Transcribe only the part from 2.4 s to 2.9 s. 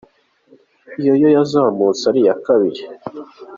kabiri.